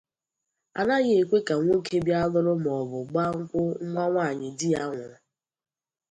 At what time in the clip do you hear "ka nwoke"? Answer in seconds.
1.47-1.95